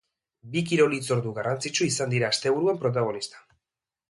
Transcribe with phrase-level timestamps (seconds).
[0.53, 3.45] Bi kirol hitzordu garrantzitsu izan dira asteburuan protagonista.